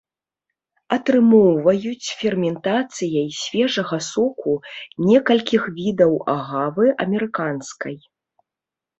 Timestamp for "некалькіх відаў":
5.09-6.13